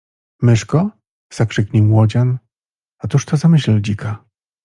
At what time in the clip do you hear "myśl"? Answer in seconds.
3.47-3.81